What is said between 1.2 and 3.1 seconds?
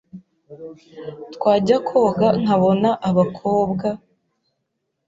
twajya koga nkabona